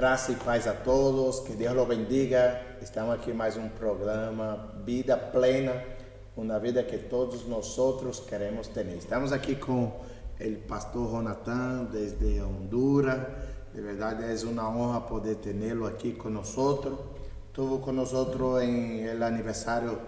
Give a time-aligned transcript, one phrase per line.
[0.00, 2.58] Graça e paz a todos, que Deus los bendiga.
[2.80, 5.74] Estamos aqui mais um programa Vida Plena,
[6.34, 7.76] uma vida que todos nós
[8.20, 8.86] queremos ter.
[8.96, 9.92] Estamos aqui com
[10.40, 13.20] o pastor Jonathan desde Honduras.
[13.74, 16.98] De verdade é uma honra poder tê-lo aqui conosco.
[17.48, 18.10] Estuvo com nós
[18.62, 19.98] em el aniversário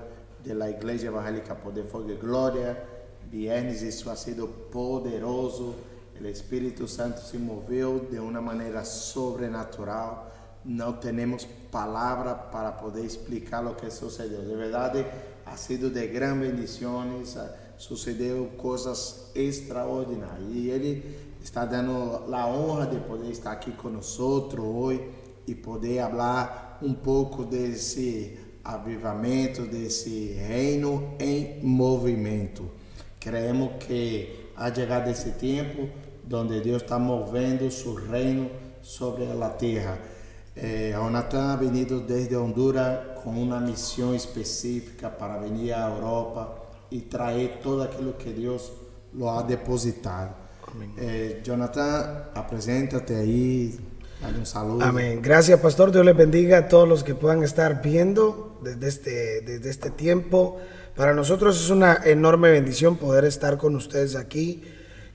[0.43, 2.83] da Igreja Evangélica Poder Fogo e Glória.
[3.31, 5.75] Viernes, isso ha sido poderoso
[6.23, 10.31] o Espírito Santo se moveu de uma maneira sobrenatural.
[10.65, 14.43] Não temos palavra para poder explicar o que sucedeu.
[14.43, 15.05] De verdade,
[15.45, 17.37] ha sido de grandes bendições.
[17.77, 20.49] Sucedeu coisas extraordinárias.
[20.53, 24.23] E Ele está dando a honra de poder estar aqui conosco
[24.63, 25.11] hoje
[25.49, 32.71] e poder falar um pouco desse avivamento, desse reino em movimento.
[33.19, 35.89] Creemos que ha chegado esse tempo
[36.29, 38.49] donde Dios está moviendo su reino
[38.81, 39.99] sobre la tierra.
[40.55, 46.57] Eh, Jonathan ha venido desde Honduras con una misión específica para venir a Europa
[46.91, 48.73] y traer todo aquello que Dios
[49.15, 50.43] lo ha depositado.
[50.99, 53.79] Eh, Jonathan, preséntate ahí,
[54.21, 54.85] dale un saludo.
[54.85, 55.21] Amén.
[55.23, 55.91] Gracias, pastor.
[55.91, 60.59] Dios les bendiga a todos los que puedan estar viendo desde este, desde este tiempo.
[60.97, 64.63] Para nosotros es una enorme bendición poder estar con ustedes aquí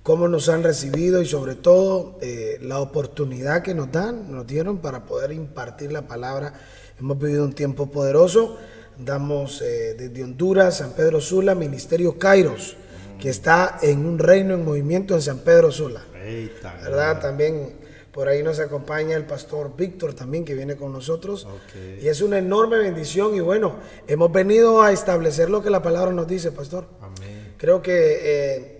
[0.07, 4.77] cómo nos han recibido y sobre todo eh, la oportunidad que nos dan, nos dieron
[4.77, 6.53] para poder impartir la palabra.
[6.97, 8.55] Hemos vivido un tiempo poderoso.
[8.97, 12.77] Damos eh, desde Honduras, San Pedro Sula, Ministerio Kairos,
[13.19, 16.05] que está en un reino en movimiento en San Pedro Sula.
[16.85, 17.19] ¿Verdad?
[17.19, 17.73] También
[18.13, 21.45] por ahí nos acompaña el pastor Víctor también, que viene con nosotros.
[22.01, 23.35] Y es una enorme bendición.
[23.35, 23.75] Y bueno,
[24.07, 26.85] hemos venido a establecer lo que la palabra nos dice, pastor.
[27.01, 27.55] Amén.
[27.57, 28.76] Creo que eh,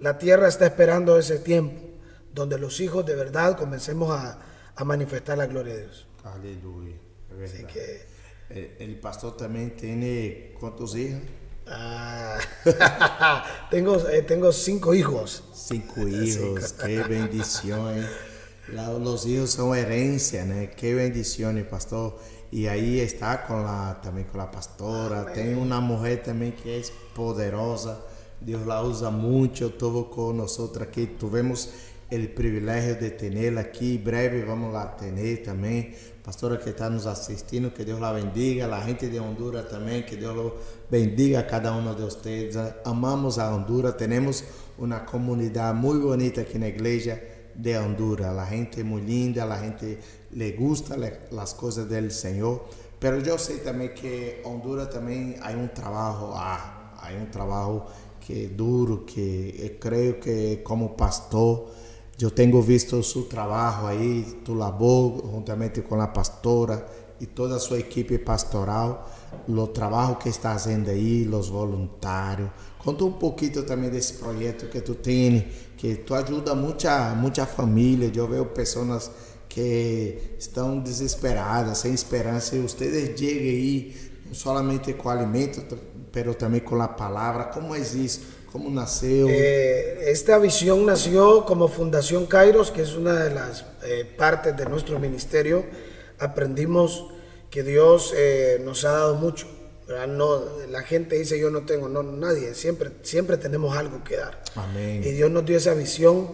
[0.00, 1.88] la tierra está esperando ese tiempo
[2.32, 4.38] donde los hijos de verdad comencemos a,
[4.84, 6.06] manifestar la gloria de Dios.
[6.22, 6.94] Aleluya.
[7.44, 8.06] Así que,
[8.50, 11.20] eh, el, pastor también tiene cuántos hijos?
[11.66, 12.38] Ah,
[13.70, 15.42] tengo, eh, tengo cinco hijos.
[15.52, 18.06] Cinco hijos, qué bendición.
[18.68, 20.54] Los hijos son herencia, ¿no?
[20.76, 22.16] Qué bendición, pastor.
[22.52, 25.32] Y ahí está con la, también con la pastora.
[25.32, 28.00] Tiene una mujer también que es poderosa.
[28.40, 31.68] Deus la usa muito, estou com nós aqui, tivemos
[32.10, 35.92] o privilégio de aqui, em breve vamos lá ter também,
[36.24, 40.16] pastora que está nos assistindo, que Deus la bendiga, a gente de Honduras também, que
[40.16, 40.52] Deus
[40.90, 42.54] bendiga a cada um de vocês,
[42.84, 44.44] amamos a Honduras, temos
[44.78, 47.20] uma comunidade muito bonita aqui na igreja
[47.54, 49.98] de Honduras, a gente é muito linda, a gente
[50.30, 50.96] le gusta
[51.36, 52.68] as coisas do Senhor,
[53.00, 57.82] pero eu sei também que Honduras também há um trabalho, ah, há um trabalho
[58.28, 61.64] que duro, que creo que como pastor
[62.18, 66.86] yo tengo visto su trabajo ahí, tu labor juntamente con la pastora
[67.18, 68.98] y toda su equipe pastoral,
[69.46, 72.50] los trabajos que está haciendo ahí, los voluntarios.
[72.84, 75.44] Conta un poquito también de ese proyecto que tú tienes,
[75.78, 78.08] que tú ayudas mucha, mucha familia.
[78.08, 79.10] Yo veo personas
[79.48, 85.62] que estão desesperadas, sem esperança, e vocês chegam aí não somente com alimento,
[86.12, 87.50] pero también con la palabra.
[87.50, 88.20] ¿Cómo es eso?
[88.52, 89.26] ¿Cómo nació?
[89.28, 94.66] Eh, esta visión nació como Fundación Kairos, que es una de las eh, partes de
[94.66, 95.64] nuestro ministerio.
[96.18, 97.08] Aprendimos
[97.50, 99.46] que Dios eh, nos ha dado mucho.
[100.06, 104.42] No, la gente dice yo no tengo, no, nadie, siempre, siempre tenemos algo que dar.
[104.54, 105.02] Amén.
[105.02, 106.28] Y Dios nos dio esa visión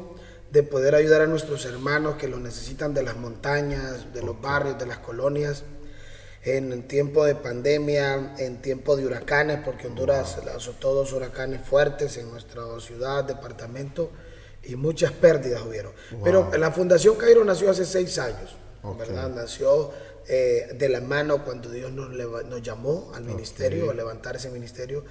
[0.51, 4.77] de poder ayudar a nuestros hermanos que lo necesitan de las montañas, de los barrios,
[4.77, 5.63] de las colonias
[6.45, 12.31] en tiempo de pandemia, en tiempo de huracanes, porque Honduras azotó dos huracanes fuertes en
[12.31, 14.11] nuestra ciudad, departamento,
[14.63, 15.93] y muchas pérdidas hubieron.
[16.23, 18.57] Pero la Fundación Cairo nació hace seis años,
[18.99, 19.31] ¿verdad?
[19.31, 19.91] Nació
[20.29, 25.05] eh, de la mano cuando Dios nos, nos llamó al ministerio, a levantar ese ministerio.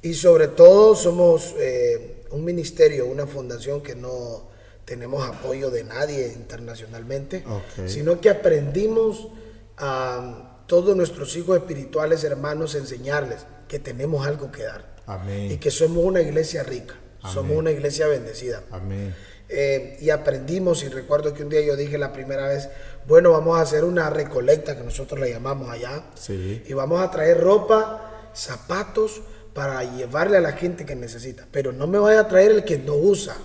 [0.00, 4.48] Y sobre todo somos eh, un ministerio, una fundación que no
[4.84, 7.44] tenemos apoyo de nadie internacionalmente,
[7.86, 9.28] sino que aprendimos
[9.76, 14.84] a todos nuestros hijos espirituales, hermanos, enseñarles que tenemos algo que dar.
[15.06, 15.50] Amén.
[15.50, 16.94] Y que somos una iglesia rica,
[17.32, 18.62] somos una iglesia bendecida.
[18.70, 19.14] Amén.
[19.48, 22.68] Eh, y aprendimos, y recuerdo que un día yo dije la primera vez,
[23.06, 26.04] bueno, vamos a hacer una recolecta que nosotros le llamamos allá.
[26.14, 26.62] Sí.
[26.66, 29.22] Y vamos a traer ropa, zapatos,
[29.54, 31.46] para llevarle a la gente que necesita.
[31.50, 33.36] Pero no me vaya a traer el que no usa.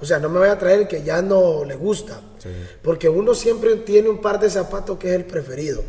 [0.00, 2.20] O sea, no me vaya a traer el que ya no le gusta.
[2.82, 5.82] Porque uno siempre tiene un par de zapatos que es el preferido.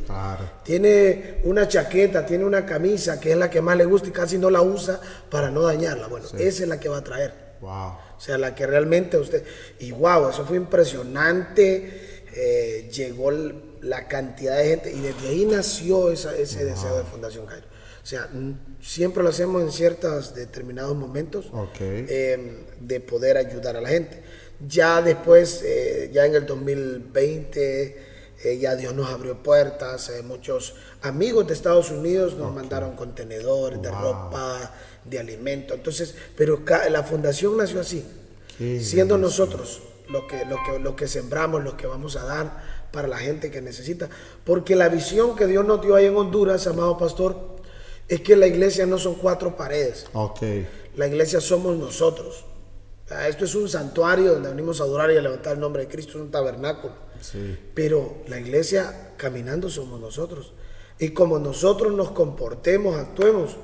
[0.64, 4.38] Tiene una chaqueta, tiene una camisa que es la que más le gusta y casi
[4.38, 5.00] no la usa
[5.30, 6.08] para no dañarla.
[6.08, 7.50] Bueno, esa es la que va a traer.
[7.62, 9.44] O sea, la que realmente usted...
[9.80, 13.32] Y wow, eso fue impresionante eh, llegó
[13.82, 17.66] la cantidad de gente y desde ahí nació ese deseo de Fundación Cairo.
[18.02, 18.30] O sea,
[18.82, 24.22] siempre lo hacemos en ciertos determinados momentos em, de poder ayudar a la gente.
[24.68, 27.98] Ya después, eh, ya en el 2020,
[28.44, 33.92] eh, ya Dios nos abrió puertas, muchos amigos de Estados Unidos nos mandaron contenedores de
[33.92, 34.74] ropa,
[35.06, 35.74] de alimento.
[35.74, 38.06] Entonces, pero la fundación nació así,
[38.80, 43.08] siendo nosotros lo que, lo, que, lo que sembramos, lo que vamos a dar para
[43.08, 44.10] la gente que necesita.
[44.44, 47.59] Porque la visión que Dios nos dio ahí en Honduras, amado pastor,
[48.10, 50.08] es que la iglesia no son cuatro paredes.
[50.12, 50.68] Okay.
[50.96, 52.44] La iglesia somos nosotros.
[53.28, 56.18] Esto es un santuario donde venimos a adorar y a levantar el nombre de Cristo,
[56.18, 56.94] es un tabernáculo.
[57.22, 57.58] Sí.
[57.74, 60.54] Pero la iglesia caminando somos nosotros.
[61.00, 63.56] Y como nosotros nos comportemos, actuemos,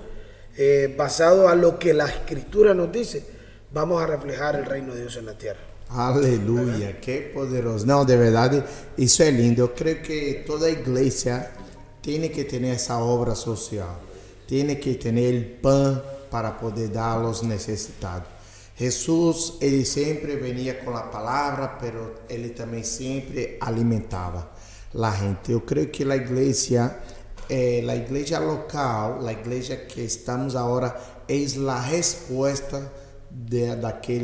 [0.58, 3.26] eh, basado a lo que la escritura nos dice,
[3.74, 5.60] vamos a reflejar el reino de Dios en la tierra.
[5.90, 7.86] Aleluya, qué poderoso.
[7.86, 8.66] No, de verdad,
[8.98, 9.74] eso es lindo.
[9.76, 11.52] Creo que toda iglesia
[12.02, 13.98] tiene que tener esa obra social,
[14.46, 18.28] tiene que tener el pan para poder dar a los necesitados.
[18.78, 24.52] Jesús, ele sempre venia com a palavra, pero ele também sempre alimentava
[24.94, 25.52] a gente.
[25.52, 27.00] Eu creio que a igreja,
[27.50, 30.94] eh, a igreja local, a igreja que estamos agora,
[31.28, 32.92] é a resposta
[33.32, 34.24] de, daquele